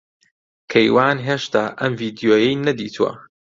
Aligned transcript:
کەیوان 0.71 1.17
ھێشتا 1.27 1.63
ئەم 1.79 1.91
ڤیدیۆیەی 1.99 2.59
نەدیتووە. 2.67 3.11